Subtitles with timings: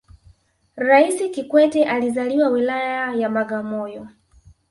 [0.75, 4.07] raisi kikwete alizaliwa wilaya ya bagamoyo